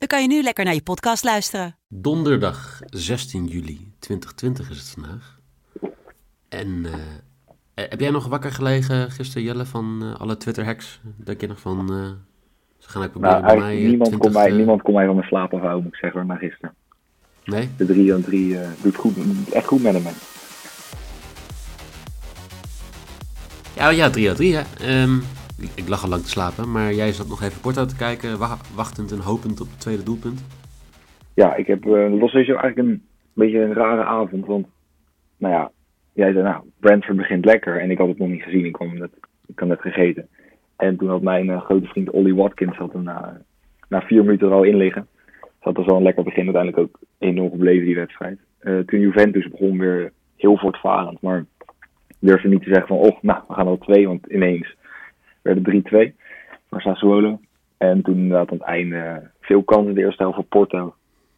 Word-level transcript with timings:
dan 0.00 0.08
kan 0.08 0.22
je 0.22 0.28
nu 0.28 0.42
lekker 0.42 0.64
naar 0.64 0.74
je 0.74 0.82
podcast 0.82 1.24
luisteren. 1.24 1.76
Donderdag 1.88 2.80
16 2.86 3.46
juli 3.46 3.92
2020 3.98 4.70
is 4.70 4.78
het 4.78 4.88
vandaag. 4.88 5.38
En 6.48 6.86
eh, 6.86 6.92
eh, 7.74 7.84
heb 7.88 8.00
jij 8.00 8.10
nog 8.10 8.26
wakker 8.26 8.52
gelegen 8.52 9.10
gisteren, 9.10 9.42
Jelle, 9.42 9.64
van 9.64 9.98
eh, 10.02 10.20
alle 10.20 10.36
Twitter-hacks? 10.36 11.00
Denk 11.16 11.40
je 11.40 11.46
nog 11.46 11.60
van, 11.60 11.78
eh, 11.78 12.10
ze 12.78 12.88
gaan 12.88 13.02
ook 13.02 13.10
proberen 13.10 13.42
Nou, 13.42 13.46
bij 13.46 13.58
mij... 13.58 13.76
niemand, 13.76 14.08
20, 14.10 14.18
kon 14.18 14.32
mij, 14.32 14.50
niemand 14.50 14.82
kon 14.82 14.94
mij 14.94 15.06
van 15.06 15.14
mijn 15.14 15.28
slaap 15.28 15.54
afhouden, 15.54 15.82
moet 15.82 15.92
ik 15.92 15.98
zeggen, 15.98 16.26
na 16.26 16.36
gisteren. 16.36 16.74
Nee? 17.44 17.70
De 17.76 17.86
3 17.86 18.14
aan 18.14 18.22
3 18.22 18.56
doet 18.82 18.96
goed, 18.96 19.16
echt 19.52 19.66
goed 19.66 19.82
met 19.82 19.92
hem. 19.92 20.14
Ja, 23.76 23.88
ja, 23.88 24.10
3 24.10 24.28
uit 24.28 24.36
3, 24.36 24.54
hè. 24.54 24.62
Ehm, 24.80 25.18
ik, 25.74 25.88
lag 25.88 26.02
al 26.02 26.08
lang 26.08 26.22
te 26.22 26.28
slapen, 26.28 26.70
maar 26.72 26.92
jij 26.92 27.12
zat 27.12 27.28
nog 27.28 27.42
even 27.42 27.60
Porto 27.60 27.84
te 27.84 27.96
kijken, 27.96 28.38
wa- 28.38 28.58
wachtend 28.74 29.12
en 29.12 29.18
hopend 29.18 29.60
op 29.60 29.66
het 29.70 29.80
tweede 29.80 30.02
doelpunt. 30.02 30.44
Ja, 31.34 31.54
ik 31.54 31.66
heb, 31.66 31.84
eh 31.84 32.10
dat 32.10 32.18
was 32.18 32.30
sowieso 32.30 32.54
eigenlijk 32.54 32.88
een 32.88 33.02
beetje 33.32 33.60
een 33.62 33.74
rare 33.74 34.04
avond, 34.04 34.46
want, 34.46 34.66
nou 35.36 35.54
ja, 35.54 35.70
jij 36.12 36.32
zei, 36.32 36.44
nou, 36.44 36.62
Brentford 36.80 37.16
begint 37.16 37.44
lekker 37.44 37.80
en 37.80 37.90
ik 37.90 37.98
had 37.98 38.08
het 38.08 38.18
nog 38.18 38.28
niet 38.28 38.42
gezien, 38.42 38.64
ik, 38.64 38.72
kwam 38.72 38.98
net, 38.98 39.10
ik 39.46 39.58
had 39.58 39.80
gegeten. 39.80 40.28
En 40.76 40.96
toen 40.96 41.08
had 41.08 41.22
mijn 41.22 41.50
eh, 41.50 41.60
grote 41.60 41.86
vriend 41.86 42.10
Ollie 42.10 42.34
Watkins 42.34 42.76
had 42.76 42.92
hem 42.92 43.02
na, 43.02 43.40
na 43.88 44.00
vier 44.00 44.24
minuten 44.24 44.52
al 44.52 44.62
in 44.62 44.76
liggen. 44.76 45.06
Dat 45.60 45.76
was 45.76 45.86
wel 45.86 45.96
een 45.96 46.02
lekker 46.02 46.24
begin, 46.24 46.54
uiteindelijk 46.54 46.82
ook 46.82 46.98
1-0 47.48 47.50
gebleven 47.50 47.86
die 47.86 47.94
wedstrijd. 47.94 48.38
Eh, 48.58 48.78
toen 48.78 49.00
Juventus 49.00 49.48
begon 49.48 49.78
weer 49.78 50.12
heel 50.36 50.56
voortvarend, 50.56 51.20
maar 51.20 51.44
durfde 52.18 52.48
niet 52.48 52.62
te 52.62 52.68
zeggen 52.68 52.86
van, 52.86 52.96
oh, 52.96 53.22
nou, 53.22 53.40
we 53.48 53.54
gaan 53.54 53.66
al 53.66 53.78
twee, 53.78 54.06
want 54.06 54.26
ineens 54.26 54.76
werden 55.54 56.12
3-2 56.12 56.16
voor 56.68 56.80
Sassuolo. 56.80 57.40
En 57.76 58.02
toen 58.02 58.16
inderdaad 58.16 58.50
aan 58.50 58.56
het 58.56 58.66
einde 58.66 59.30
veel 59.40 59.62
kansen 59.62 59.88
in 59.88 59.94
de 59.94 60.00
eerste 60.00 60.22
helft 60.22 60.36
voor 60.36 60.44
Porto. 60.44 60.94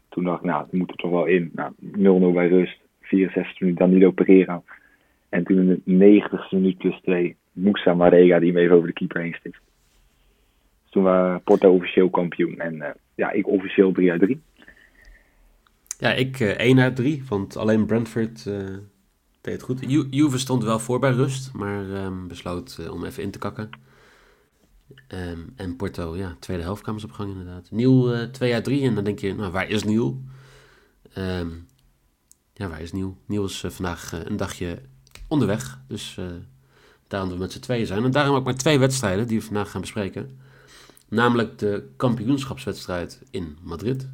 Toen 0.09 0.25
dacht 0.25 0.39
ik, 0.39 0.47
nou, 0.47 0.67
die 0.71 0.81
moet 0.81 0.91
er 0.91 0.97
toch 0.97 1.11
wel 1.11 1.27
in. 1.27 1.51
Nou, 1.55 1.73
0-0 2.31 2.35
bij 2.35 2.49
rust, 2.49 2.79
64 3.01 3.61
minuten 3.61 3.87
Danilo 3.87 4.11
Pereira. 4.11 4.63
En 5.29 5.45
toen 5.45 5.59
in 5.59 5.83
de 5.99 6.23
90ste 6.31 6.51
minuut 6.51 6.79
plus 6.79 7.01
2 7.03 7.37
Moussa 7.53 7.95
Marega 7.95 8.39
die 8.39 8.53
hem 8.53 8.63
even 8.63 8.77
over 8.77 8.87
de 8.87 8.93
keeper 8.93 9.21
heen 9.21 9.35
stift. 9.39 9.61
Dus 10.83 10.91
toen 10.91 11.03
was 11.03 11.41
Porto 11.45 11.75
officieel 11.75 12.11
kampioen. 12.11 12.59
En 12.59 12.83
eh, 12.83 12.91
ja, 13.15 13.31
ik 13.31 13.47
officieel 13.47 13.93
3 13.93 14.11
uit 14.11 14.21
3. 14.21 14.41
Ja, 15.99 16.13
ik 16.13 16.41
eh 16.41 16.59
1 16.59 16.81
uit 16.81 16.97
3, 16.97 17.23
want 17.29 17.57
alleen 17.57 17.87
Brentford 17.87 18.47
eh, 18.47 18.55
deed 19.41 19.55
het 19.55 19.63
goed. 19.63 19.91
Ju 19.91 20.07
Juve 20.11 20.39
stond 20.39 20.65
wel 20.65 20.79
voor 20.79 20.99
bij 20.99 21.11
rust, 21.11 21.55
maar 21.55 21.91
ehm, 21.91 22.27
besloot 22.27 22.79
eh, 22.81 22.93
om 22.93 23.05
even 23.05 23.23
in 23.23 23.31
te 23.31 23.39
kakken. 23.39 23.71
Ehm, 25.09 25.41
en 25.57 25.77
Porto, 25.77 26.17
ja, 26.17 26.37
tweede 26.39 26.62
helft 26.62 27.05
op 27.05 27.12
gang 27.12 27.31
inderdaad. 27.31 27.71
Nieuw 27.71 28.12
eh 28.12 28.29
2 28.29 28.55
uit 28.55 28.65
3 28.65 28.83
en 28.83 28.95
dan 28.95 29.05
denk 29.05 29.19
je, 29.19 29.35
nou, 29.35 29.53
waar 29.53 29.69
is 29.69 29.85
Nieuw? 29.85 30.23
Ehm, 31.12 31.51
ja, 32.55 32.69
waar 32.69 32.81
is 32.81 32.93
Nieuw? 32.93 33.17
Nieuw 33.27 33.45
is 33.45 33.63
eh, 33.63 33.70
vandaag 33.70 34.13
eh, 34.13 34.20
een 34.25 34.37
dagje 34.37 34.83
onderweg, 35.29 35.81
dus 35.89 36.15
daarom 37.09 37.29
dat 37.29 37.39
we 37.39 37.45
met 37.45 37.53
z'n 37.53 37.61
tweeën 37.61 37.87
zijn. 37.87 38.05
En 38.05 38.11
daarom 38.11 38.37
ook 38.37 38.45
maar 38.45 38.55
twee 38.55 38.79
wedstrijden 38.79 39.27
die 39.27 39.39
we 39.39 39.45
vandaag 39.45 39.70
gaan 39.70 39.80
bespreken. 39.80 40.41
Namelijk 41.09 41.59
de 41.59 41.89
kampioenschapswedstrijd 41.97 43.23
in 43.30 43.59
Madrid. 43.63 44.09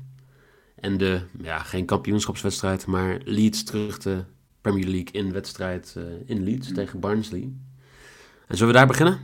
En 0.75 0.97
de, 0.97 1.21
ja, 1.43 1.59
geen 1.59 1.85
kampioenschapswedstrijd, 1.85 2.87
maar 2.87 3.21
Leeds 3.25 3.65
terug 3.65 3.99
de 3.99 4.25
Premier 4.61 4.87
League 4.87 5.13
in 5.13 5.33
wedstrijd 5.33 5.97
in 6.25 6.43
Leeds 6.43 6.73
tegen 6.73 7.01
Barnsley. 7.01 7.53
En 8.47 8.57
zullen 8.57 8.73
we 8.73 8.79
daar 8.79 8.87
beginnen? 8.87 9.19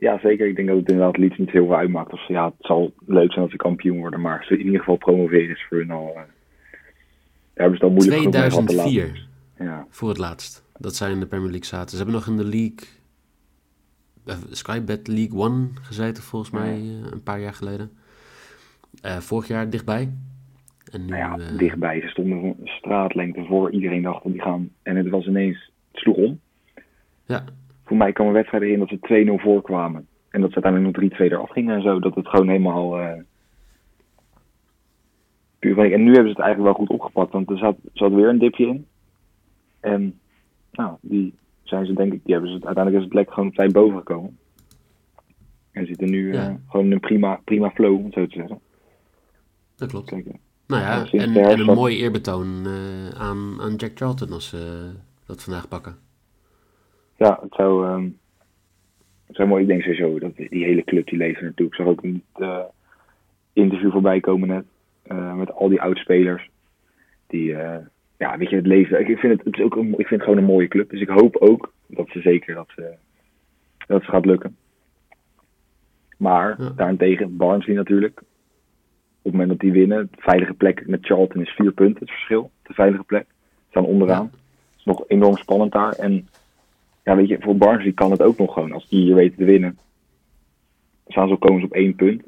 Ja, 0.00 0.18
zeker. 0.18 0.46
Ik 0.48 0.56
denk 0.56 0.68
dat 0.68 0.76
het 0.76 0.88
inderdaad 0.88 1.16
Leeds 1.16 1.38
niet 1.38 1.50
heel 1.50 1.66
veel 1.66 1.76
uitmaakt. 1.76 2.12
Of, 2.12 2.28
ja, 2.28 2.44
het 2.44 2.54
zal 2.66 2.92
leuk 3.06 3.30
zijn 3.30 3.42
als 3.42 3.50
ze 3.50 3.56
kampioen 3.56 3.98
worden. 3.98 4.20
Maar 4.20 4.44
ze 4.44 4.58
in 4.58 4.64
ieder 4.64 4.78
geval 4.78 4.96
promoveren 4.96 5.48
is 5.50 5.66
voor 5.68 5.78
hun 5.78 5.90
al... 5.90 6.12
eh, 6.16 6.22
hebben 7.54 7.78
ze 7.78 7.84
al 7.84 7.90
moeilijk 7.90 8.16
genoeg 8.16 8.32
mee 8.32 8.50
gehad 8.50 8.68
de 8.68 8.74
laatste- 8.74 8.98
2004 8.98 9.66
Ja, 9.66 9.86
voor 9.90 10.08
het 10.08 10.18
laatst. 10.18 10.64
Dat 10.78 10.94
zij 10.94 11.10
in 11.10 11.20
de 11.20 11.26
Premier 11.26 11.50
League 11.50 11.66
zaten. 11.66 11.90
Ze 11.90 11.96
hebben 11.96 12.14
nog 12.14 12.26
in 12.26 12.36
de 12.36 12.44
League, 12.44 12.88
eh, 14.26 14.36
Skybet 14.50 15.08
League 15.08 15.38
One 15.38 15.68
gezeten 15.82 16.22
volgens 16.22 16.50
mij 16.50 16.72
eh, 16.72 17.10
een 17.10 17.22
paar 17.22 17.40
jaar 17.40 17.54
geleden. 17.54 17.90
Vorig 19.02 19.48
jaar 19.48 19.70
dichtbij. 19.70 20.12
En 20.92 21.00
nu, 21.04 21.06
nou 21.06 21.40
ja, 21.42 21.56
dichtbij. 21.56 22.00
Ze 22.00 22.08
stonden 22.08 22.44
een 22.44 22.56
straatlengte 22.62 23.44
voor. 23.44 23.70
Iedereen 23.70 24.02
dacht 24.02 24.22
dat 24.22 24.32
die 24.32 24.42
gaan. 24.42 24.70
En 24.82 24.96
het 24.96 25.08
was 25.08 25.26
ineens... 25.26 25.70
Het 25.90 26.00
sloeg 26.00 26.16
om. 26.16 26.40
ja, 27.26 27.44
Voor 27.90 27.98
mij 27.98 28.12
kwam 28.12 28.26
een 28.26 28.32
wedstrijd 28.32 28.62
erin 28.62 28.78
dat 28.78 28.88
ze 28.88 29.36
2-0 29.38 29.42
voorkwamen. 29.42 30.06
En 30.28 30.40
dat 30.40 30.52
ze 30.52 30.62
uiteindelijk 30.62 30.96
nog 31.10 31.18
3-2 31.18 31.22
eraf 31.22 31.50
gingen 31.50 31.74
en 31.74 31.82
zo. 31.82 31.98
Dat 32.00 32.14
het 32.14 32.28
gewoon 32.28 32.48
helemaal... 32.48 32.98
eh, 33.00 33.20
puur 35.58 35.74
van- 35.74 35.84
En 35.84 36.02
nu 36.04 36.12
hebben 36.12 36.30
ze 36.32 36.36
het 36.36 36.44
eigenlijk 36.44 36.76
wel 36.76 36.86
goed 36.86 36.96
opgepakt. 37.00 37.32
Want 37.32 37.50
er 37.50 37.58
zat, 37.58 37.76
zat 37.92 38.12
weer 38.12 38.28
een 38.28 38.38
dipje 38.38 38.66
in. 38.66 38.86
En 39.80 40.18
nou, 40.72 40.96
die 41.00 41.34
zijn 41.62 41.86
ze 41.86 41.92
denk 41.92 42.12
ik... 42.12 42.20
Die 42.24 42.32
hebben 42.34 42.50
ze, 42.52 42.66
uiteindelijk 42.66 42.96
is 42.96 43.04
het 43.04 43.14
lekker 43.14 43.34
gewoon 43.34 43.48
op 43.48 43.54
tijd 43.54 43.72
boven 43.72 43.98
gekomen. 43.98 44.38
En 45.72 45.86
zitten 45.86 46.10
nu 46.10 46.32
eh, 46.32 46.54
gewoon 46.68 46.86
in 46.86 46.92
een 46.92 47.00
prima, 47.00 47.40
prima 47.44 47.70
flow, 47.70 47.94
om 48.04 48.12
zo 48.12 48.26
te 48.26 48.36
zeggen. 48.36 48.60
dat 49.76 49.88
klopt. 49.88 50.08
Kijk, 50.10 50.26
eh, 50.26 50.34
Nou 50.66 50.82
ja, 50.82 51.06
en, 51.10 51.58
een 51.58 51.64
mooi 51.74 51.96
eerbetoon 51.96 52.66
aan, 53.16 53.60
aan 53.60 53.74
Jack 53.76 53.90
Charlton 53.94 54.32
als 54.32 54.48
ze 54.48 54.90
dat 55.26 55.42
vandaag 55.42 55.68
pakken. 55.68 56.08
Ja, 57.20 57.38
het 57.42 57.54
zou, 57.54 57.86
ehm, 57.86 58.08
het 59.26 59.36
zou 59.36 59.48
mooi. 59.48 59.62
Ik 59.62 59.68
denk 59.68 59.82
sowieso 59.82 60.18
dat 60.18 60.36
die 60.36 60.64
hele 60.64 60.84
club 60.84 61.06
die 61.06 61.18
leeft 61.18 61.40
naartoe. 61.40 61.66
Ik 61.66 61.74
zag 61.74 61.86
ook 61.86 62.02
een 62.02 62.22
eh, 62.34 62.64
interview 63.52 63.92
voorbij 63.92 64.20
komen 64.20 64.48
net 64.48 64.64
eh, 65.02 65.34
met 65.34 65.52
al 65.52 65.68
die 65.68 65.80
oudspelers. 65.80 66.50
Die, 67.26 67.54
eh, 67.56 67.84
ja, 68.18 68.38
weet 68.38 68.50
je, 68.50 68.56
het 68.56 68.66
leven. 68.66 69.00
Ik 69.08 69.18
vind 69.18 69.32
het, 69.36 69.44
het 69.44 69.56
is 69.56 69.64
ook 69.64 69.76
een, 69.76 69.88
ik 69.88 70.06
vind 70.06 70.10
het 70.10 70.22
gewoon 70.22 70.38
een 70.38 70.44
mooie 70.44 70.68
club. 70.68 70.90
Dus 70.90 71.00
ik 71.00 71.08
hoop 71.08 71.36
ook 71.36 71.72
dat 71.86 72.08
ze 72.08 72.20
zeker 72.20 72.54
dat 72.54 72.68
ze, 72.74 72.92
dat 73.86 74.02
ze 74.02 74.10
gaat 74.10 74.26
lukken. 74.26 74.56
Maar 76.16 76.62
Ja. 76.62 76.70
daarentegen, 76.76 77.36
Barnsley 77.36 77.76
natuurlijk. 77.76 78.18
Op 78.18 78.26
het 79.22 79.32
moment 79.32 79.48
dat 79.50 79.60
die 79.60 79.72
winnen, 79.72 80.08
de 80.10 80.20
veilige 80.20 80.54
plek 80.54 80.86
met 80.86 81.06
Charlton 81.06 81.42
is 81.42 81.50
vier 81.50 81.72
punten 81.72 82.00
het 82.00 82.10
verschil. 82.10 82.50
De 82.62 82.74
veilige 82.74 83.04
plek. 83.04 83.26
Ze 83.28 83.66
staan 83.68 83.84
onderaan. 83.84 84.24
Ja. 84.24 84.38
Het 84.70 84.78
is 84.78 84.84
nog 84.84 85.04
enorm 85.08 85.36
spannend 85.36 85.72
daar. 85.72 85.92
En 85.92 86.28
ja, 87.10 87.16
weet 87.16 87.28
je, 87.28 87.36
voor 87.40 87.56
Barnsley 87.56 87.92
kan 87.92 88.10
het 88.10 88.22
ook 88.22 88.38
nog 88.38 88.52
gewoon. 88.52 88.72
Als 88.72 88.88
die 88.88 89.00
hier 89.00 89.14
weten 89.14 89.38
te 89.38 89.44
winnen, 89.44 89.78
dan 91.04 91.12
staan 91.12 91.28
ze 91.28 91.34
op 91.34 91.40
komens 91.40 91.64
op 91.64 91.72
één 91.72 91.94
punt. 91.94 92.22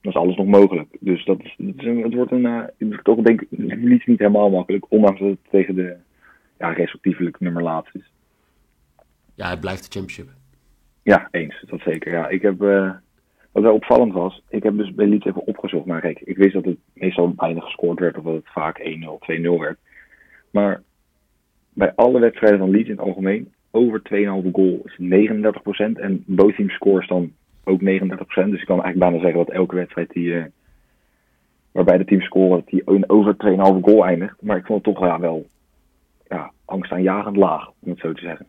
Dan 0.00 0.12
is 0.12 0.18
alles 0.18 0.36
nog 0.36 0.46
mogelijk. 0.46 0.96
Dus 1.00 1.24
dat 1.24 1.40
is, 1.42 1.54
het, 1.56 2.14
wordt 2.14 2.32
een, 2.32 2.70
ik 2.78 3.02
toch 3.02 3.20
denk 3.20 3.40
ik, 3.40 4.06
niet 4.06 4.18
helemaal 4.18 4.50
makkelijk. 4.50 4.86
Ondanks 4.88 5.20
dat 5.20 5.28
het 5.28 5.38
tegen 5.50 5.74
de 5.74 5.96
ja, 6.58 6.72
respectievelijk 6.72 7.40
nummer 7.40 7.62
laatst 7.62 7.94
is. 7.94 8.10
Ja, 9.34 9.50
het 9.50 9.60
blijft 9.60 9.84
de 9.84 9.98
championship. 9.98 10.34
Ja, 11.02 11.28
eens. 11.30 11.64
Dat 11.66 11.80
zeker. 11.80 12.12
Ja, 12.12 12.28
ik 12.28 12.42
heb, 12.42 12.62
eh, 12.62 12.90
wat 13.52 13.62
wel 13.62 13.74
opvallend 13.74 14.12
was, 14.12 14.42
ik 14.48 14.62
heb 14.62 14.76
dus 14.76 14.94
bij 14.94 15.06
Leeds 15.06 15.24
even 15.24 15.46
opgezocht. 15.46 15.86
Maar 15.86 16.00
kijk, 16.00 16.20
ik 16.20 16.36
wist 16.36 16.52
dat 16.52 16.64
het 16.64 16.78
meestal 16.92 17.32
weinig 17.36 17.64
gescoord 17.64 17.98
werd 17.98 18.18
of 18.18 18.24
dat 18.24 18.34
het 18.34 18.52
vaak 18.52 18.78
1-0, 18.78 19.18
2-0 19.18 19.58
werd. 19.58 19.78
Maar 20.50 20.82
bij 21.76 21.92
alle 21.94 22.20
wedstrijden 22.20 22.58
van 22.58 22.70
Leeds 22.70 22.88
in 22.88 22.96
het 22.96 23.06
algemeen, 23.06 23.52
over 23.70 24.00
2,5 24.00 24.50
goal 24.52 24.80
is 24.84 24.96
39%. 24.98 26.00
En 26.00 26.22
both 26.26 26.56
teams 26.56 26.72
scores 26.72 27.08
dan 27.08 27.32
ook 27.64 27.80
39%. 27.80 27.84
Dus 28.50 28.60
ik 28.60 28.66
kan 28.66 28.82
eigenlijk 28.82 28.98
bijna 28.98 29.18
zeggen 29.18 29.44
dat 29.44 29.54
elke 29.54 29.74
wedstrijd 29.74 30.10
die, 30.10 30.34
eh, 30.34 30.44
waarbij 31.72 31.98
de 31.98 32.04
teams 32.04 32.24
scoren, 32.24 32.58
dat 32.58 32.66
die 32.66 33.08
over 33.08 33.36
2,5 33.36 33.82
goal 33.82 34.04
eindigt. 34.04 34.42
Maar 34.42 34.56
ik 34.56 34.66
vond 34.66 34.84
het 34.84 34.94
toch 34.94 35.04
ja, 35.04 35.20
wel 35.20 35.46
ja, 36.28 36.52
angstaanjagend 36.64 37.36
laag, 37.36 37.68
om 37.80 37.90
het 37.90 37.98
zo 37.98 38.12
te 38.12 38.20
zeggen. 38.20 38.46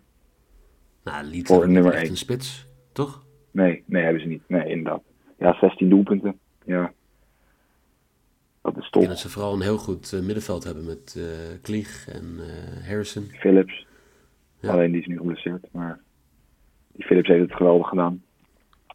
Nou, 1.03 1.25
Leeds 1.25 1.53
Voor 1.53 1.69
nummer 1.69 1.91
echt 1.91 2.01
één. 2.01 2.11
een 2.11 2.17
spits, 2.17 2.67
toch? 2.93 3.23
Nee, 3.51 3.83
nee, 3.85 4.03
hebben 4.03 4.21
ze 4.21 4.27
niet. 4.27 4.43
Nee, 4.47 4.69
inderdaad. 4.69 5.01
Ja, 5.37 5.57
16 5.59 5.89
doelpunten. 5.89 6.39
Ja. 6.65 6.91
Dat 8.73 9.11
is 9.11 9.21
ze 9.21 9.29
vooral 9.29 9.53
een 9.53 9.61
heel 9.61 9.77
goed 9.77 10.13
eh, 10.13 10.19
middenveld 10.19 10.63
hebben 10.63 10.85
met 10.85 11.15
eh 11.17 11.61
Klieg 11.61 12.07
en 12.07 12.39
eh, 12.39 12.87
Harrison. 12.87 13.23
Philips. 13.23 13.85
Ja. 14.59 14.71
Alleen 14.71 14.91
die 14.91 15.01
is 15.01 15.07
nu 15.07 15.17
geblesseerd. 15.17 15.67
Maar 15.71 15.99
die 16.91 17.05
Philips 17.05 17.27
heeft 17.27 17.41
het 17.41 17.55
geweldig 17.55 17.87
gedaan. 17.87 18.21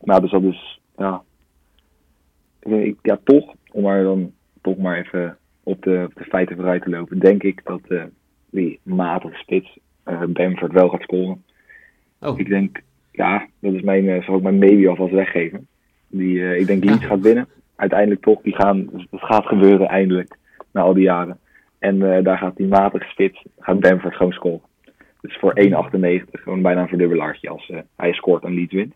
Nou, 0.00 0.20
dus 0.20 0.30
dat 0.30 0.42
is, 0.42 0.80
ja. 0.96 1.22
Ik, 2.60 2.98
ja, 3.02 3.18
toch, 3.24 3.54
om 3.70 3.82
maar 3.82 4.02
dan 4.02 4.32
toch 4.60 4.76
maar 4.76 4.98
even 4.98 5.38
op 5.62 5.82
de, 5.82 6.04
op 6.08 6.14
de 6.14 6.24
feiten 6.24 6.56
vooruit 6.56 6.82
te 6.82 6.90
lopen, 6.90 7.18
denk 7.18 7.42
ik 7.42 7.60
dat 7.64 7.80
uh, 7.88 8.04
die 8.50 8.80
matige 8.82 9.36
spits 9.36 9.78
uh, 10.06 10.22
Bamford 10.28 10.72
wel 10.72 10.88
gaat 10.88 11.02
scoren. 11.02 11.44
Oh. 12.20 12.38
Ik 12.38 12.48
denk, 12.48 12.82
ja, 13.10 13.46
dat 13.58 13.72
is 13.72 13.82
mijn, 13.82 14.04
uh, 14.04 14.22
zal 14.22 14.36
ik 14.36 14.42
mijn 14.42 14.58
maybe 14.58 14.88
alvast 14.88 15.12
weggeven. 15.12 15.66
Die, 16.06 16.56
ik 16.56 16.66
denk 16.66 16.84
Leeds 16.84 17.04
gaat 17.04 17.20
winnen. 17.20 17.48
Uiteindelijk 17.82 18.22
toch, 18.22 18.42
die 18.42 18.54
gaan, 18.54 18.88
dat 19.10 19.20
gaat 19.20 19.46
gebeuren 19.46 19.88
eindelijk, 19.88 20.36
na 20.72 20.80
al 20.80 20.94
die 20.94 21.02
jaren. 21.02 21.38
En 21.78 21.98
daar 22.22 22.38
gaat 22.38 22.56
die 22.56 22.66
matige 22.66 23.08
spits, 23.08 23.44
gaat 23.58 23.80
Bamford 23.80 24.14
gewoon 24.14 24.32
scoren. 24.32 24.60
Dus 25.20 25.38
voor 25.38 25.60
1,98, 25.60 25.70
gewoon 26.30 26.62
bijna 26.62 26.80
een 26.80 26.88
verdubbelaartje 26.88 27.48
als 27.48 27.72
hij 27.96 28.12
scoort 28.12 28.44
en 28.44 28.54
Leeds 28.54 28.72
wint. 28.72 28.94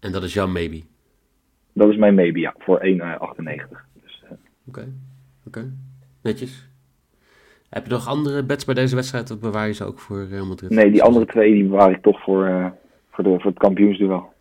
En 0.00 0.12
dat 0.12 0.22
is 0.22 0.34
jouw 0.34 0.46
maybe? 0.46 0.82
Dat 1.72 1.88
is 1.88 1.96
mijn 1.96 2.14
maybe, 2.14 2.38
ja, 2.38 2.54
voor 2.58 2.80
1,98. 2.80 3.84
Dus, 4.02 4.24
Oké, 4.68 4.92
oké. 5.46 5.72
Netjes. 6.22 6.68
Heb 7.70 7.86
je 7.86 7.92
nog 7.92 8.08
andere 8.08 8.44
bets 8.44 8.64
bij 8.64 8.74
deze 8.74 8.94
wedstrijd 8.94 9.30
of 9.30 9.38
bewaar 9.38 9.66
je 9.66 9.74
ze 9.74 9.84
ook 9.84 9.98
voor 9.98 10.26
Real 10.26 10.46
Madrid? 10.46 10.70
Nee, 10.70 10.90
die 10.90 11.02
andere 11.02 11.26
twee 11.26 11.52
die 11.52 11.64
bewaar 11.64 11.90
ik 11.90 12.02
toch 12.02 12.22
voor, 12.22 12.48
uh, 12.48 12.66
voor, 13.10 13.24
de, 13.24 13.30
voor 13.30 13.50
het 13.50 13.58
kampioensduel. 13.58 14.34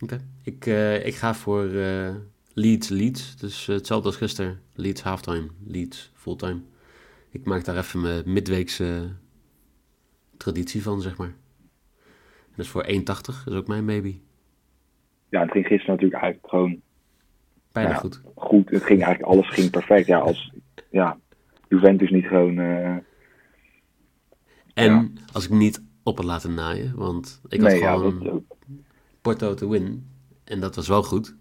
Oké, 0.00 0.20
ik, 0.42 0.66
uh, 0.66 1.06
ik 1.06 1.14
ga 1.14 1.34
voor 1.34 1.64
uh, 1.64 2.14
Leeds 2.54 2.88
Leeds. 2.88 3.36
Dus 3.36 3.66
hetzelfde 3.66 4.06
als 4.06 4.16
gisteren. 4.16 4.60
Leeds 4.74 5.02
halftime, 5.02 5.48
Leeds 5.66 6.10
fulltime. 6.14 6.60
Ik 7.30 7.44
maak 7.44 7.64
daar 7.64 7.76
even 7.76 8.00
mijn 8.00 8.22
midweekse 8.32 9.08
traditie 10.36 10.82
van, 10.82 11.02
zeg 11.02 11.16
maar. 11.16 11.34
Dus 12.56 12.68
voor 12.68 12.86
1,80 12.86 12.92
is 13.46 13.52
ook 13.52 13.66
mijn 13.66 13.84
maybe. 13.84 14.14
Ja, 15.28 15.40
het 15.40 15.50
ging 15.50 15.66
gisteren 15.66 15.94
natuurlijk 15.94 16.22
uit. 16.22 16.38
Gewoon 16.42 16.80
Bijna 17.72 17.90
ja, 17.90 17.96
goed. 17.96 18.20
Goed, 18.34 18.70
het 18.70 18.82
ging 18.82 19.02
eigenlijk, 19.02 19.32
alles 19.32 19.48
ging 19.48 19.70
perfect. 19.70 20.06
Ja, 20.06 20.18
als 20.18 20.52
ja, 20.90 21.18
Juventus 21.68 22.10
niet 22.10 22.26
gewoon. 22.26 22.58
Uh, 22.58 22.96
en 24.74 24.92
ja. 24.92 25.08
als 25.32 25.44
ik 25.44 25.50
niet 25.50 25.82
op 26.02 26.16
had 26.16 26.26
laten 26.26 26.54
naaien, 26.54 26.96
want 26.96 27.40
ik 27.48 27.60
nee, 27.60 27.84
had 27.84 27.98
gewoon 27.98 28.18
ja, 28.22 28.30
dat, 28.30 28.49
Porto 29.22 29.54
te 29.54 29.68
win. 29.68 30.06
En 30.44 30.60
dat 30.60 30.76
was 30.76 30.88
wel 30.88 31.02
goed. 31.02 31.36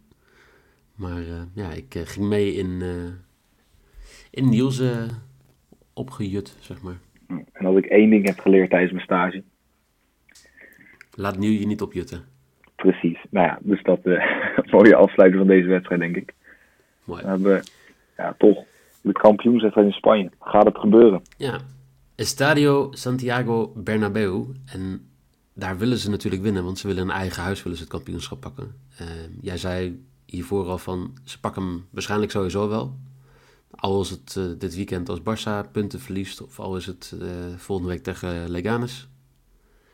Maar 0.96 1.20
uh, 1.20 1.42
ja, 1.54 1.72
ik 1.72 1.96
uh, 1.96 2.02
ging 2.06 2.28
mee 2.28 2.54
in, 2.54 2.70
uh, 2.82 3.12
in 4.32 4.50
Niels 4.50 4.82
opgejut, 5.94 6.58
zeg 6.60 6.82
maar. 6.82 6.98
En 7.52 7.66
als 7.66 7.78
ik 7.78 7.86
één 7.86 8.10
ding 8.10 8.26
heb 8.26 8.40
geleerd 8.40 8.70
tijdens 8.70 8.92
mijn 8.92 9.04
stage. 9.04 9.44
Laat 11.16 11.38
nieuw 11.38 11.60
je 11.60 11.66
niet 11.66 11.82
opjutten. 11.82 12.26
Precies. 12.76 13.26
Nou 13.30 13.48
ja, 13.48 13.60
dus 13.62 13.84
dat 13.84 14.00
mooie 14.72 14.96
afsluiten 14.96 15.40
van 15.40 15.48
deze 15.48 15.68
wedstrijd, 15.68 16.02
denk 16.02 16.16
ik. 16.16 16.34
Mooi. 17.04 17.22
We 17.22 17.28
hebben 17.28 17.64
ja, 18.18 18.36
toch 18.38 18.64
de 19.02 19.12
kampioenswedstrijd 19.12 19.88
in 19.88 19.94
Spanje. 19.94 20.32
Gaat 20.40 20.66
het 20.66 20.78
gebeuren? 20.78 21.22
Ja. 21.38 21.60
Estadio 22.16 22.88
Santiago 22.92 23.74
Bernabeu. 23.76 24.46
En 24.74 25.09
daar 25.60 25.78
willen 25.78 25.98
ze 25.98 26.10
natuurlijk 26.10 26.44
winnen, 26.44 26.64
want 26.64 26.78
ze 26.78 26.88
willen 26.88 27.04
een 27.04 27.16
eigen 27.16 27.44
huis 27.44 27.64
willen 27.64 27.78
ze 27.78 27.84
het 27.84 27.94
kampioenschap 27.94 28.40
pakken. 28.40 28.76
Uh, 29.02 29.08
jij 29.42 29.58
zei 29.58 30.06
hiervoor 30.26 30.66
al 30.66 30.78
van, 30.78 31.18
ze 31.24 31.40
pakken 31.40 31.62
hem 31.62 31.86
waarschijnlijk 31.90 32.32
sowieso 32.32 32.70
wel. 32.70 32.98
Al 33.72 34.02
is 34.02 34.10
het 34.10 34.36
uh, 34.38 34.44
dit 34.58 34.76
weekend 34.76 35.10
als 35.10 35.20
Barça 35.20 35.72
punten 35.72 36.00
verliest, 36.00 36.42
of 36.42 36.60
al 36.60 36.78
is 36.78 36.86
het 36.86 37.16
uh, 37.22 37.28
volgende 37.58 37.92
week 37.92 38.04
tegen 38.04 38.50
Leganes. 38.50 39.10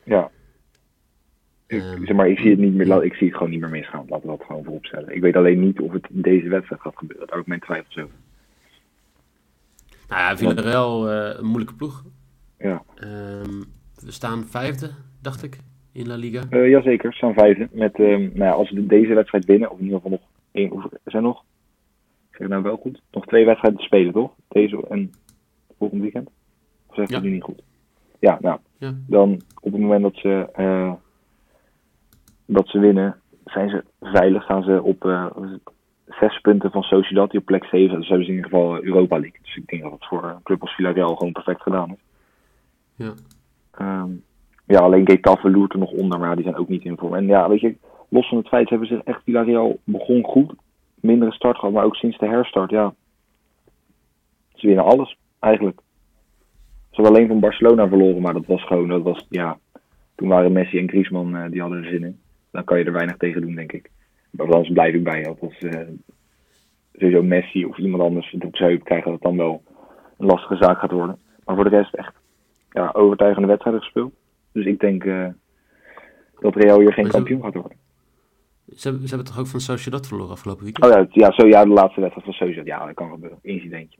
Ja. 0.04 0.30
Ik, 1.66 1.80
Ehm, 1.82 2.04
zeg 2.04 2.16
maar, 2.16 2.28
ik 2.28 2.38
zie 2.38 2.50
het 2.50 2.58
niet 2.58 2.74
meer, 2.74 3.04
ik 3.04 3.14
zie 3.14 3.26
het 3.26 3.36
gewoon 3.36 3.52
niet 3.52 3.60
meer 3.60 3.70
misgaan. 3.70 4.04
Laten 4.08 4.30
we 4.30 4.36
dat 4.36 4.46
gewoon 4.46 4.64
vooropstellen. 4.64 5.14
Ik 5.14 5.20
weet 5.20 5.36
alleen 5.36 5.60
niet 5.60 5.80
of 5.80 5.92
het 5.92 6.06
in 6.10 6.22
deze 6.22 6.48
wedstrijd 6.48 6.80
gaat 6.80 6.96
gebeuren. 6.96 7.26
Daar 7.26 7.36
heb 7.36 7.44
ik 7.44 7.50
mijn 7.50 7.60
twijfels 7.60 7.96
over. 7.96 8.14
Nou 10.08 10.20
ja, 10.20 10.36
Villarreal 10.36 11.12
uh, 11.12 11.38
een 11.38 11.46
moeilijke 11.46 11.74
ploeg. 11.74 12.04
Ja. 12.58 12.82
Um, 13.00 13.64
we 14.00 14.10
staan 14.10 14.44
vijfde, 14.44 14.90
dacht 15.26 15.42
ik, 15.42 15.58
in 15.92 16.06
La 16.06 16.16
Liga. 16.16 16.42
Uh, 16.50 16.68
jazeker, 16.70 17.12
staan 17.12 17.34
vijfde. 17.34 17.68
Met, 17.72 17.98
um, 17.98 18.20
nou 18.20 18.44
ja, 18.44 18.50
als 18.50 18.70
we 18.70 18.86
deze 18.86 19.14
wedstrijd 19.14 19.44
winnen, 19.44 19.70
of 19.70 19.78
in 19.78 19.84
ieder 19.84 20.00
geval 20.00 20.18
nog 20.18 20.28
één, 20.52 20.70
of 20.72 20.84
er 20.84 21.10
zijn 21.10 21.22
nog, 21.22 21.42
zeg 22.30 22.40
ik 22.40 22.48
nou 22.48 22.62
wel 22.62 22.76
goed, 22.76 23.02
nog 23.10 23.26
twee 23.26 23.44
wedstrijden 23.44 23.80
te 23.80 23.86
spelen, 23.86 24.12
toch? 24.12 24.32
Deze 24.48 24.86
en 24.88 25.10
volgend 25.78 26.00
weekend? 26.00 26.28
Of 26.86 26.94
zeg 26.94 27.04
ik 27.04 27.10
Ja. 27.10 27.20
nu 27.20 27.30
niet 27.30 27.42
goed? 27.42 27.62
Ja, 28.18 28.38
nou, 28.40 28.58
Ja. 28.78 28.94
dan 29.06 29.40
op 29.60 29.72
het 29.72 29.80
moment 29.80 30.02
dat 30.02 30.14
ze, 30.16 30.48
uh, 30.58 30.92
dat 32.46 32.68
ze 32.68 32.78
winnen, 32.78 33.20
zijn 33.44 33.68
ze 33.68 33.84
veilig, 34.00 34.42
staan 34.42 34.62
ze 34.62 34.82
op 34.82 35.04
uh, 35.04 35.26
zes 36.06 36.40
punten 36.40 36.70
van 36.70 36.82
Sociedad, 36.82 37.30
die 37.30 37.40
op 37.40 37.46
plek 37.46 37.64
7. 37.64 37.98
Dus 37.98 38.08
hebben 38.08 38.26
ze 38.26 38.32
in 38.32 38.36
ieder 38.36 38.50
geval 38.50 38.82
Europa 38.84 39.18
League. 39.18 39.38
Dus 39.42 39.56
ik 39.56 39.66
denk 39.66 39.82
dat 39.82 39.92
het 39.92 40.06
voor 40.06 40.24
een 40.24 40.42
club 40.42 40.60
als 40.60 40.74
Villarreal 40.74 41.16
gewoon 41.16 41.32
perfect 41.32 41.62
gedaan 41.62 41.90
is. 41.90 42.04
Ja. 42.94 43.12
Um, 44.02 44.22
ja, 44.66 44.78
alleen 44.78 45.10
Getafe 45.10 45.50
loert 45.50 45.72
er 45.72 45.78
nog 45.78 45.90
onder, 45.90 46.18
maar 46.18 46.34
die 46.34 46.44
zijn 46.44 46.56
ook 46.56 46.68
niet 46.68 46.84
in 46.84 46.96
vorm. 46.96 47.14
En 47.14 47.26
ja, 47.26 47.48
weet 47.48 47.60
je, 47.60 47.76
los 48.08 48.28
van 48.28 48.38
het 48.38 48.48
feit 48.48 48.68
hebben 48.68 48.88
ze 48.88 49.00
echt 49.04 49.22
Villarreal 49.24 49.78
begon 49.84 50.24
goed. 50.24 50.52
Mindere 50.94 51.32
start 51.32 51.58
gehad, 51.58 51.74
maar 51.74 51.84
ook 51.84 51.96
sinds 51.96 52.18
de 52.18 52.26
herstart, 52.26 52.70
ja. 52.70 52.94
Ze 54.54 54.66
winnen 54.66 54.84
alles, 54.84 55.16
eigenlijk. 55.38 55.80
Ze 56.90 57.02
hebben 57.02 57.12
alleen 57.12 57.28
van 57.28 57.40
Barcelona 57.40 57.88
verloren, 57.88 58.22
maar 58.22 58.32
dat 58.32 58.46
was 58.46 58.66
gewoon, 58.66 58.88
dat 58.88 59.02
was, 59.02 59.26
ja. 59.28 59.58
Toen 60.14 60.28
waren 60.28 60.52
Messi 60.52 60.78
en 60.78 60.88
Griezmann, 60.88 61.34
uh, 61.34 61.50
die 61.50 61.60
hadden 61.60 61.78
er 61.78 61.90
zin 61.90 62.04
in. 62.04 62.18
Dan 62.50 62.64
kan 62.64 62.78
je 62.78 62.84
er 62.84 62.92
weinig 62.92 63.16
tegen 63.16 63.40
doen, 63.40 63.54
denk 63.54 63.72
ik. 63.72 63.90
Maar 64.30 64.46
anders 64.46 64.72
blijf 64.72 64.94
ik 64.94 65.04
bij. 65.04 65.26
Als 65.40 65.60
uh, 65.60 65.80
sowieso 66.94 67.22
Messi 67.22 67.64
of 67.64 67.78
iemand 67.78 68.02
anders 68.02 68.30
het 68.30 68.44
op 68.44 68.56
zijn 68.56 68.70
heup 68.70 68.84
krijgt, 68.84 69.04
dat 69.04 69.12
het 69.12 69.22
dan 69.22 69.36
wel 69.36 69.62
een 70.18 70.26
lastige 70.26 70.56
zaak 70.56 70.78
gaat 70.78 70.90
worden. 70.90 71.18
Maar 71.44 71.54
voor 71.54 71.64
de 71.64 71.76
rest 71.76 71.94
echt 71.94 72.14
ja, 72.70 72.90
overtuigende 72.92 73.48
wedstrijden 73.48 73.82
gespeeld. 73.82 74.12
Dus 74.56 74.66
ik 74.66 74.80
denk 74.80 75.04
uh, 75.04 75.26
dat 76.40 76.54
Real 76.56 76.80
hier 76.80 76.92
geen 76.92 77.04
ze- 77.04 77.10
kampioen 77.10 77.42
gaat 77.42 77.54
worden. 77.54 77.76
Ze, 78.76 78.88
hebben- 78.88 79.08
ze 79.08 79.14
hebben 79.14 79.32
toch 79.32 79.38
ook 79.42 79.46
van 79.46 79.60
Sociedad 79.60 80.06
verloren 80.06 80.32
afgelopen 80.32 80.64
weekend? 80.64 80.84
Oh 80.86 80.92
ja, 80.92 81.06
ja, 81.10 81.32
zo, 81.32 81.46
ja, 81.46 81.62
de 81.64 81.70
laatste 81.70 82.00
wedstrijd 82.00 82.26
van 82.26 82.34
Sociedad. 82.46 82.66
Ja, 82.66 82.86
dat 82.86 82.94
kan 82.94 83.10
gebeuren. 83.10 83.38
Incidentje. 83.42 83.98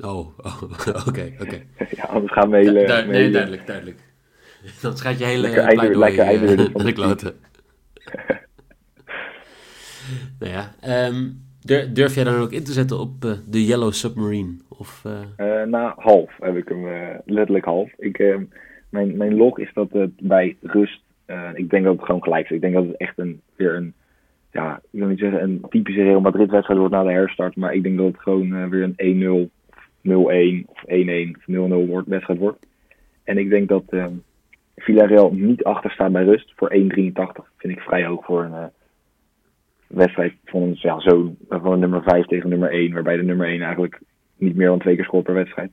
Oh, 0.00 0.18
oh, 0.38 0.62
oké, 1.08 1.32
oké. 1.40 1.62
ja, 1.96 2.04
anders 2.04 2.32
gaan 2.32 2.50
we 2.50 2.56
hele... 2.56 2.72
Du- 2.72 2.86
du- 2.86 2.92
mijn 2.92 3.08
nee, 3.08 3.16
hele- 3.20 3.30
duidelijk, 3.32 3.66
duidelijk. 3.66 3.98
Dan 4.82 4.96
schijnt 4.96 5.18
je 5.18 5.24
hele 5.24 5.48
pleidooi, 5.50 5.96
lekker 5.96 6.24
eh, 6.24 6.28
einde 6.28 6.70
van 6.72 6.84
de 6.84 6.92
kloten. 6.92 7.34
nou 10.38 10.52
ja, 10.52 10.74
ehm, 10.80 11.30
dur- 11.60 11.94
durf 11.94 12.14
jij 12.14 12.24
dan 12.24 12.34
ook 12.40 12.52
in 12.52 12.64
te 12.64 12.72
zetten 12.72 12.98
op 12.98 13.24
eh, 13.24 13.32
de 13.46 13.64
Yellow 13.64 13.92
Submarine? 13.92 14.56
Of, 14.68 15.02
eh, 15.04 15.60
Eh, 15.62 15.68
na 15.68 15.94
half 15.96 16.30
heb 16.40 16.56
ik 16.56 16.68
hem, 16.68 16.88
eh, 16.88 17.18
letterlijk 17.24 17.64
half. 17.64 17.90
Ik, 17.98 18.18
eh, 18.18 18.36
mijn, 18.90 19.16
mijn 19.16 19.36
log 19.36 19.58
is 19.58 19.72
dat 19.72 19.92
het 19.92 20.10
bij 20.20 20.56
rust, 20.62 21.02
eh, 21.24 21.50
ik 21.54 21.70
denk 21.70 21.84
dat 21.84 21.96
het 21.96 22.04
gewoon 22.04 22.22
gelijk 22.22 22.44
is. 22.44 22.56
Ik 22.56 22.60
denk 22.60 22.74
dat 22.74 22.86
het 22.86 22.96
echt 22.96 23.18
een, 23.18 23.40
weer 23.56 23.76
een, 23.76 23.94
ja, 24.52 24.80
ik 24.90 25.00
wil 25.00 25.08
niet 25.08 25.18
zeggen 25.18 25.42
een 25.42 25.64
typische 25.68 26.02
Real 26.02 26.20
Madrid 26.20 26.50
wedstrijd 26.50 26.78
wordt 26.78 26.94
na 26.94 27.02
de 27.02 27.10
herstart. 27.10 27.56
Maar 27.56 27.74
ik 27.74 27.82
denk 27.82 27.96
dat 27.96 28.06
het 28.06 28.20
gewoon 28.20 28.54
eh, 28.54 28.68
weer 28.68 28.92
een 28.96 29.50
1-0, 29.50 29.50
0-1 30.02 30.66
of 30.66 30.82
1-1 30.86 31.36
of 31.36 31.44
0-0 31.84 31.88
wordt, 31.88 32.08
wedstrijd 32.08 32.38
wordt. 32.38 32.66
En 33.24 33.38
ik 33.38 33.50
denk 33.50 33.68
dat 33.68 33.84
eh, 33.88 34.06
Villarreal 34.76 35.32
niet 35.32 35.64
achter 35.64 35.90
staat 35.90 36.12
bij 36.12 36.24
rust 36.24 36.52
voor 36.56 36.72
1-83. 36.74 36.76
Vind 37.56 37.72
ik 37.72 37.80
vrij 37.80 38.04
hoog 38.06 38.24
voor 38.24 38.44
een 38.44 38.70
wedstrijd 39.86 40.34
van 40.44 40.74
zo, 40.74 41.34
van 41.48 41.78
nummer 41.78 42.02
5 42.02 42.26
tegen 42.26 42.48
nummer 42.48 42.70
1. 42.70 42.92
Waarbij 42.92 43.16
de 43.16 43.22
nummer 43.22 43.46
1 43.46 43.60
eigenlijk 43.60 44.00
niet 44.36 44.56
meer 44.56 44.66
dan 44.66 44.78
twee 44.78 44.96
keer 44.96 45.04
scoort 45.04 45.24
per 45.24 45.34
wedstrijd. 45.34 45.70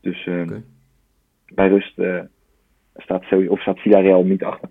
Dus 0.00 0.26
eh, 0.26 0.40
Oké. 0.40 0.62
Bij 1.54 1.68
rust 1.68 1.98
eh, 1.98 2.20
staat, 2.96 3.24
zo, 3.24 3.44
of 3.46 3.60
staat 3.60 3.78
Villarreal 3.78 4.24
niet 4.24 4.44
achter. 4.44 4.68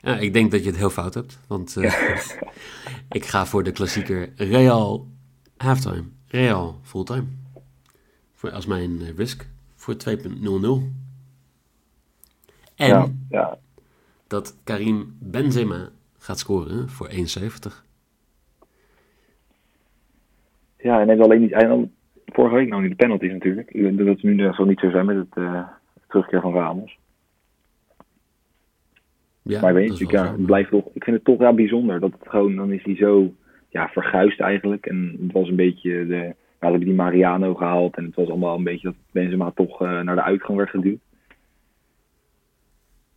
ja, 0.00 0.18
ik 0.18 0.32
denk 0.32 0.50
dat 0.50 0.60
je 0.60 0.66
het 0.66 0.78
heel 0.78 0.90
fout 0.90 1.14
hebt. 1.14 1.40
Want 1.48 1.76
eh, 1.76 1.94
ik 3.18 3.24
ga 3.24 3.46
voor 3.46 3.62
de 3.62 3.72
klassieker 3.72 4.32
Real 4.36 5.06
halftime. 5.56 6.04
Real 6.26 6.78
fulltime. 6.82 7.26
Voor, 8.32 8.50
als 8.50 8.66
mijn 8.66 9.00
eh, 9.00 9.16
risk 9.16 9.48
voor 9.74 9.94
2.00. 9.94 10.20
En 12.76 12.88
Ja, 12.88 13.08
ja, 13.28 13.58
dat 14.26 14.56
Karim 14.64 15.16
Benzema 15.18 15.88
gaat 16.18 16.38
scoren 16.38 16.88
voor 16.88 17.10
1,70. 17.10 17.14
ja, 20.82 21.00
en 21.00 21.06
hij 21.06 21.06
heeft 21.06 21.20
alleen 21.20 21.40
niet. 21.40 21.52
Vorige 22.32 22.54
week 22.54 22.68
nog 22.68 22.80
niet 22.80 22.90
de 22.90 22.96
penalties 22.96 23.32
natuurlijk. 23.32 23.70
Ik 23.70 23.98
dat 23.98 24.06
het 24.06 24.22
nu 24.22 24.52
zal 24.52 24.64
niet 24.64 24.80
zo 24.80 24.90
zijn 24.90 25.06
met 25.06 25.16
het 25.16 25.36
eh, 25.36 25.62
terugkeer 26.08 26.40
van 26.40 26.54
Ramos. 26.54 26.98
Ja, 29.42 29.60
maar 29.60 29.74
weet 29.74 29.98
je, 29.98 30.04
is 30.04 30.10
wel 30.10 30.24
ja, 30.24 30.36
zo. 30.36 30.42
blijft 30.42 30.70
toch, 30.70 30.86
ik 30.92 31.04
vind 31.04 31.16
het 31.16 31.24
toch 31.24 31.40
ja, 31.40 31.52
bijzonder 31.52 32.00
dat 32.00 32.12
het 32.12 32.28
gewoon, 32.28 32.56
dan 32.56 32.72
is 32.72 32.84
hij 32.84 32.96
zo 32.96 33.34
ja, 33.68 33.88
verguisd 33.88 34.40
eigenlijk. 34.40 34.86
En 34.86 35.16
het 35.22 35.32
was 35.32 35.48
een 35.48 35.56
beetje, 35.56 36.06
de, 36.06 36.16
nou, 36.16 36.34
hebben 36.58 36.80
die 36.80 36.94
Mariano 36.94 37.54
gehaald 37.54 37.96
en 37.96 38.04
het 38.04 38.14
was 38.14 38.28
allemaal 38.28 38.56
een 38.56 38.64
beetje 38.64 38.88
dat 38.88 38.96
Benzema 39.10 39.50
toch 39.54 39.82
eh, 39.82 40.00
naar 40.00 40.14
de 40.14 40.22
uitgang 40.22 40.58
werd 40.58 40.70
geduwd. 40.70 41.00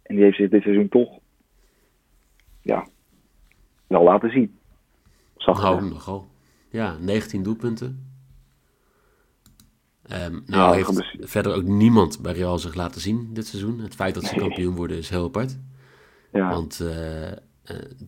En 0.03 0.15
die 0.15 0.23
heeft 0.23 0.37
zich 0.37 0.49
dit 0.49 0.61
seizoen 0.61 0.89
toch, 0.89 1.19
ja, 2.61 2.87
wel 3.87 4.03
laten 4.03 4.31
zien. 4.31 4.57
Zag 5.37 5.81
nogal. 5.81 6.27
Ja, 6.69 6.97
19 6.97 7.43
doelpunten. 7.43 8.12
Um, 10.11 10.43
nou 10.45 10.75
heeft 10.75 11.15
verder 11.19 11.55
ook 11.55 11.63
niemand 11.63 12.21
bij 12.21 12.33
Real 12.33 12.59
zich 12.59 12.75
laten 12.75 13.01
zien 13.01 13.29
dit 13.33 13.47
seizoen. 13.47 13.79
Het 13.79 13.95
feit 13.95 14.13
dat 14.13 14.23
ze 14.23 14.35
kampioen 14.35 14.75
worden 14.75 14.97
is 14.97 15.09
heel 15.09 15.25
apart. 15.25 15.59
Ja. 16.31 16.49
Want 16.49 16.79
uh, 16.81 17.31
uh, 17.31 17.35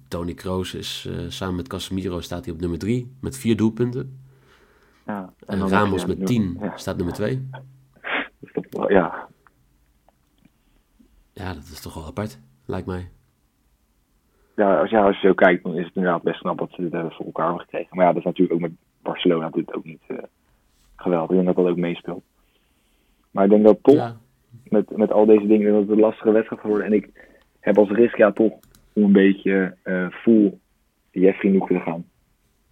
Tony 0.07 0.33
Kroos 0.33 0.73
is 0.73 1.07
uh, 1.09 1.25
samen 1.27 1.55
met 1.55 1.67
Casemiro 1.67 2.21
staat 2.21 2.45
hij 2.45 2.53
op 2.53 2.59
nummer 2.59 2.79
3 2.79 3.15
met 3.21 3.37
vier 3.37 3.57
doelpunten. 3.57 4.19
Ja, 5.05 5.33
en, 5.45 5.59
en 5.59 5.69
Ramos 5.69 6.05
met 6.05 6.25
10 6.25 6.57
ja. 6.59 6.77
staat 6.77 6.97
nummer 6.97 7.13
2. 7.13 7.49
Ja. 8.87 9.27
Ja, 11.33 11.53
dat 11.53 11.63
is 11.63 11.81
toch 11.81 11.93
wel 11.93 12.05
apart, 12.05 12.39
lijkt 12.65 12.87
mij. 12.87 13.09
Ja 14.55 14.79
als, 14.79 14.89
je, 14.89 14.97
als 14.99 15.21
je 15.21 15.27
zo 15.27 15.33
kijkt, 15.33 15.63
dan 15.63 15.75
is 15.75 15.85
het 15.85 15.95
inderdaad 15.95 16.21
best 16.21 16.39
knap 16.39 16.57
dat 16.57 16.71
ze 16.71 16.87
voor 16.89 17.25
elkaar 17.25 17.45
hebben 17.45 17.63
gekregen. 17.63 17.95
Maar 17.95 18.05
ja, 18.05 18.11
dat 18.11 18.19
is 18.19 18.25
natuurlijk 18.25 18.53
ook 18.53 18.69
met 18.69 18.77
Barcelona 19.01 19.49
dit 19.49 19.73
ook 19.73 19.83
niet 19.83 20.01
geweldig. 21.05 21.29
Ik 21.29 21.35
denk 21.35 21.55
dat 21.55 21.65
dat 21.65 21.73
ook 21.73 21.79
meespeelt. 21.89 22.23
Maar 23.31 23.43
ik 23.43 23.49
denk 23.49 23.65
dat 23.65 23.77
toch, 23.81 24.17
met, 24.63 24.97
met 24.97 25.11
al 25.11 25.25
deze 25.25 25.47
dingen, 25.47 25.71
dat 25.71 25.81
het 25.81 25.89
een 25.89 25.99
lastige 25.99 26.31
wedstrijd 26.31 26.61
geworden. 26.61 26.85
En 26.85 26.93
ik 26.93 27.09
heb 27.59 27.77
als 27.77 27.89
risk 27.89 28.17
ja 28.17 28.31
toch 28.31 28.53
om 28.93 29.03
een 29.03 29.11
beetje 29.11 29.75
uh, 29.83 30.09
full 30.09 30.53
Jeffrey 31.11 31.51
Noeken 31.51 31.75
te 31.75 31.81
gaan. 31.81 32.05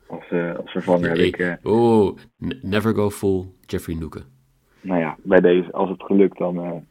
Als, 0.07 0.29
uh, 0.31 0.55
als 0.55 0.71
vervanger 0.71 1.09
heb 1.09 1.17
ik... 1.17 1.37
Uh, 1.37 1.53
oh, 1.63 2.17
never 2.61 2.95
go 2.95 3.09
full 3.09 3.45
Jeffrey 3.65 3.95
Noeken. 3.95 4.23
Nou 4.81 4.99
ja, 4.99 5.17
bij 5.23 5.41
deze, 5.41 5.71
als 5.71 5.89
het 5.89 6.03
gelukt, 6.03 6.37
dan 6.37 6.85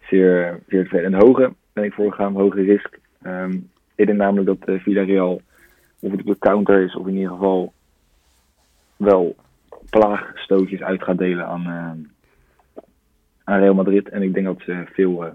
zeer, 0.00 0.62
zeer 0.68 0.82
tevreden. 0.82 1.14
En 1.14 1.20
hoge 1.20 1.54
ben 1.72 1.84
ik 1.84 1.92
voorgegaan, 1.92 2.34
hoge 2.34 2.62
risk. 2.62 2.98
Um, 3.26 3.70
ik 3.94 4.06
denk 4.06 4.18
namelijk 4.18 4.46
dat 4.46 4.80
Villarreal, 4.80 5.40
of 6.00 6.10
het 6.10 6.20
op 6.20 6.26
de 6.26 6.38
counter 6.38 6.82
is, 6.82 6.96
of 6.96 7.06
in 7.06 7.14
ieder 7.14 7.30
geval 7.30 7.72
wel 8.96 9.36
plaagstootjes 9.98 10.82
uit 10.82 11.02
gaat 11.02 11.18
delen 11.18 11.46
aan, 11.46 11.60
uh, 11.66 12.82
aan 13.44 13.60
Real 13.60 13.74
Madrid. 13.74 14.08
En 14.08 14.22
ik 14.22 14.34
denk 14.34 14.46
dat 14.46 14.60
ze 14.60 14.84
veel, 14.92 15.24
uh, 15.26 15.30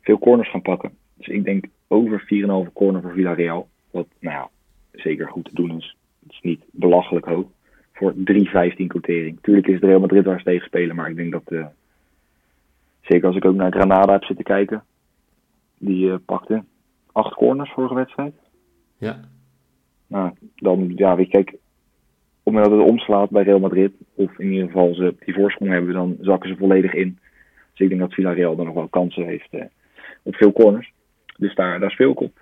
veel 0.00 0.18
corners 0.18 0.50
gaan 0.50 0.62
pakken. 0.62 0.90
Dus 1.14 1.26
ik 1.26 1.44
denk 1.44 1.64
over 1.88 2.20
4,5 2.20 2.72
corner 2.72 3.02
voor 3.02 3.12
Villarreal. 3.12 3.68
Wat 3.90 4.06
nou 4.20 4.34
ja, 4.34 4.48
zeker 4.92 5.28
goed 5.28 5.44
te 5.44 5.54
doen 5.54 5.76
is. 5.76 5.96
Het 6.22 6.32
is 6.32 6.40
niet 6.40 6.64
belachelijk 6.70 7.26
hoog. 7.26 7.46
Voor 7.92 8.14
3,15 8.14 8.86
quotering. 8.86 9.38
Tuurlijk 9.40 9.66
is 9.66 9.74
het 9.74 9.84
Real 9.84 10.00
Madrid 10.00 10.24
waar 10.24 10.38
ze 10.38 10.44
tegen 10.44 10.66
spelen. 10.66 10.96
Maar 10.96 11.10
ik 11.10 11.16
denk 11.16 11.32
dat, 11.32 11.52
uh, 11.52 11.66
zeker 13.00 13.26
als 13.26 13.36
ik 13.36 13.44
ook 13.44 13.54
naar 13.54 13.72
Granada 13.72 14.12
heb 14.12 14.24
zitten 14.24 14.44
kijken. 14.44 14.84
Die 15.78 16.18
pakte 16.18 16.64
acht 17.12 17.34
corners 17.34 17.70
vorige 17.70 17.94
wedstrijd. 17.94 18.34
Ja. 18.98 19.20
Nou, 20.06 20.32
dan, 20.56 20.92
ja, 20.94 21.16
weet 21.16 21.26
je, 21.26 21.32
kijk, 21.32 21.56
op 22.48 22.54
het 22.54 22.62
moment 22.62 22.78
dat 22.78 22.88
het 22.88 22.98
omslaat 22.98 23.30
bij 23.30 23.42
Real 23.42 23.58
Madrid, 23.58 23.92
of 24.14 24.38
in 24.38 24.50
ieder 24.50 24.66
geval 24.66 24.94
ze 24.94 25.14
die 25.24 25.34
voorsprong 25.34 25.70
hebben, 25.70 25.94
dan 25.94 26.16
zakken 26.20 26.48
ze 26.48 26.56
volledig 26.56 26.94
in. 26.94 27.18
Dus 27.72 27.80
ik 27.80 27.88
denk 27.88 28.00
dat 28.00 28.12
Villarreal 28.12 28.56
dan 28.56 28.66
nog 28.66 28.74
wel 28.74 28.88
kansen 28.88 29.26
heeft 29.26 29.48
eh, 29.50 29.64
op 30.22 30.34
veel 30.34 30.52
corners. 30.52 30.92
Dus 31.36 31.54
daar, 31.54 31.80
daar 31.80 31.90
speel 31.90 32.10
ik 32.10 32.20
op. 32.20 32.40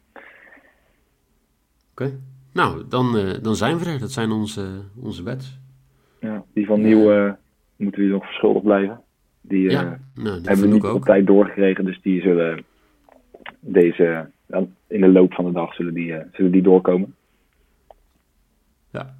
Oké. 1.90 2.18
Nou, 2.52 2.82
dan, 2.88 3.16
uh, 3.16 3.32
dan 3.42 3.54
zijn 3.54 3.78
we 3.78 3.90
er. 3.90 3.98
Dat 3.98 4.12
zijn 4.12 4.30
onze, 4.30 4.66
onze 5.02 5.22
bets. 5.22 5.58
Ja, 6.20 6.44
die 6.52 6.66
van 6.66 6.80
Nieuw 6.80 7.12
uh, 7.12 7.32
moeten 7.76 8.02
we 8.02 8.08
nog 8.08 8.24
verschuldigd 8.24 8.64
blijven. 8.64 9.00
Die 9.40 9.70
ja, 9.70 10.00
nou, 10.14 10.40
hebben 10.42 10.68
we 10.68 10.74
niet 10.74 10.84
ook. 10.84 10.94
op 10.94 11.04
tijd 11.04 11.26
doorgekregen, 11.26 11.84
dus 11.84 12.00
die 12.02 12.20
zullen 12.20 12.64
deze, 13.60 14.30
in 14.86 15.00
de 15.00 15.08
loop 15.08 15.32
van 15.32 15.44
de 15.44 15.52
dag 15.52 15.74
zullen 15.74 15.94
die, 15.94 16.14
zullen 16.32 16.52
die 16.52 16.62
doorkomen. 16.62 17.14
Ja, 18.90 19.16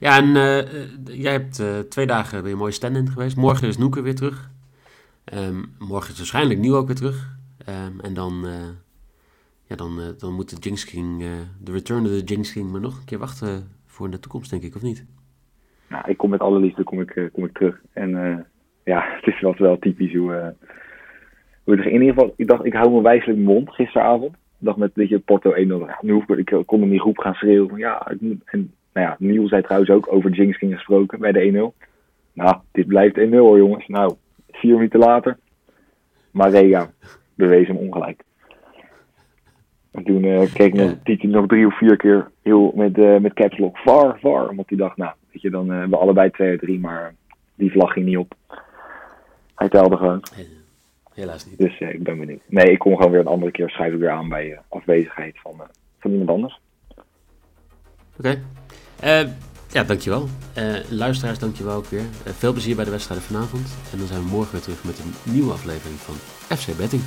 ja, 0.00 0.16
en 0.16 0.26
uh, 0.26 1.16
jij 1.22 1.32
hebt 1.32 1.58
uh, 1.58 1.78
twee 1.78 2.06
dagen 2.06 2.42
weer 2.42 2.52
een 2.52 2.58
mooie 2.58 2.72
stand-in 2.72 3.08
geweest. 3.08 3.36
Morgen 3.36 3.68
is 3.68 3.78
Noeke 3.78 4.02
weer 4.02 4.14
terug. 4.14 4.50
Um, 5.34 5.74
morgen 5.78 6.12
is 6.12 6.18
waarschijnlijk 6.18 6.60
Nieuw 6.60 6.76
ook 6.76 6.86
weer 6.86 6.96
terug. 6.96 7.36
Um, 7.68 8.00
en 8.00 8.14
dan, 8.14 8.46
ja, 9.64 9.76
dan, 9.76 10.14
dan 10.18 10.34
moet 10.34 10.50
de 10.50 10.56
Jinx 10.56 10.84
King, 10.84 11.24
de 11.60 11.72
Return 11.72 12.04
of 12.04 12.10
the 12.10 12.24
Jinx 12.24 12.52
King, 12.52 12.70
maar 12.70 12.80
nog 12.80 12.98
een 12.98 13.04
keer 13.04 13.18
wachten 13.18 13.68
voor 13.86 14.10
de 14.10 14.18
toekomst, 14.18 14.50
denk 14.50 14.62
ik, 14.62 14.74
of 14.74 14.82
niet? 14.82 15.06
Nou, 15.88 16.10
ik 16.10 16.16
kom 16.16 16.30
met 16.30 16.40
alle 16.40 16.58
liefde 16.58 16.82
kom 16.82 17.00
ik, 17.00 17.30
kom 17.32 17.44
ik 17.44 17.52
terug. 17.52 17.80
En 17.92 18.10
ja, 18.84 19.04
het 19.20 19.26
is 19.26 19.40
wel, 19.40 19.54
wel 19.58 19.78
typisch 19.78 20.14
hoe, 20.14 20.54
hoe 21.64 21.76
het 21.76 21.86
In 21.86 21.92
ieder 21.92 22.08
geval, 22.08 22.34
ik 22.36 22.46
dacht, 22.46 22.64
ik 22.64 22.72
hou 22.72 22.90
me 22.90 23.02
wijselijk 23.02 23.38
mond 23.38 23.70
gisteravond. 23.70 24.34
Ik 24.34 24.66
dacht 24.66 24.76
met, 24.76 24.90
weet 24.94 25.08
je, 25.08 25.18
Porto 25.18 25.52
1-0. 25.54 25.56
nu 26.00 26.12
hoef 26.12 26.28
ik, 26.28 26.50
ik 26.50 26.66
kon 26.66 26.82
in 26.82 26.90
die 26.90 27.00
groep 27.00 27.18
gaan 27.18 27.34
schreeuwen 27.34 27.68
van 27.68 27.78
ja, 27.78 28.10
ik 28.10 28.20
moet, 28.20 28.42
en 28.44 28.72
nou 28.98 29.10
ja, 29.10 29.16
Niel 29.18 29.48
zei 29.48 29.62
trouwens 29.62 29.90
ook 29.90 30.12
over 30.12 30.30
Jinxing 30.30 30.74
gesproken 30.74 31.18
bij 31.18 31.32
de 31.32 31.72
1-0. 31.74 31.86
Nou, 32.32 32.56
dit 32.72 32.86
blijft 32.86 33.18
1-0 33.18 33.30
hoor 33.30 33.58
jongens. 33.58 33.86
Nou, 33.86 34.14
vier 34.50 34.74
minuten 34.74 34.98
later. 34.98 35.38
Maar 36.30 36.50
Rega 36.50 36.90
bewees 37.34 37.66
hem 37.66 37.76
ongelijk. 37.76 38.22
En 39.90 40.04
toen 40.04 40.24
uh, 40.24 40.52
keek 40.52 40.96
Titi 41.04 41.26
nog 41.26 41.46
drie 41.46 41.66
of 41.66 41.78
vier 41.78 41.96
keer 41.96 42.30
heel 42.42 42.72
met, 42.74 42.98
uh, 42.98 43.18
met 43.18 43.32
caps 43.32 43.58
lock. 43.58 43.78
Var, 43.78 44.18
var. 44.20 44.48
Omdat 44.48 44.68
hij 44.68 44.78
dacht, 44.78 44.96
nou, 44.96 45.12
weet 45.32 45.42
je, 45.42 45.50
dan 45.50 45.66
uh, 45.66 45.70
hebben 45.70 45.90
we 45.90 45.96
allebei 45.96 46.30
2 46.30 46.50
uit 46.50 46.60
3. 46.60 46.78
Maar 46.78 47.14
die 47.54 47.70
vlag 47.70 47.92
ging 47.92 48.06
niet 48.06 48.16
op. 48.16 48.34
Hij 49.54 49.68
telde 49.68 49.96
gewoon. 49.96 50.22
Helaas 51.14 51.46
niet. 51.46 51.58
Dus 51.58 51.78
ik 51.78 52.02
ben 52.02 52.18
benieuwd. 52.18 52.40
Nee, 52.46 52.70
ik 52.70 52.78
kom 52.78 52.96
gewoon 52.96 53.10
weer 53.10 53.20
een 53.20 53.26
andere 53.26 53.50
keer. 53.50 53.70
Schrijf 53.70 53.92
ik 53.92 53.98
weer 53.98 54.10
aan 54.10 54.28
bij 54.28 54.58
afwezigheid 54.68 55.38
van, 55.40 55.60
van 55.98 56.10
iemand 56.10 56.30
anders. 56.30 56.60
Oké. 58.18 58.42
Ja, 59.72 59.84
dankjewel. 59.84 60.28
Uh, 60.58 60.74
luisteraars, 60.88 61.38
dankjewel 61.38 61.76
ook 61.76 61.86
weer. 61.86 62.00
Uh, 62.00 62.32
veel 62.38 62.52
plezier 62.52 62.76
bij 62.76 62.84
de 62.84 62.90
wedstrijden 62.90 63.26
vanavond. 63.26 63.68
En 63.92 63.98
dan 63.98 64.06
zijn 64.06 64.22
we 64.22 64.28
morgen 64.28 64.52
weer 64.52 64.60
terug 64.60 64.84
met 64.84 64.98
een 64.98 65.32
nieuwe 65.32 65.52
aflevering 65.52 65.98
van 65.98 66.14
FC 66.56 66.76
Betting. 66.76 67.02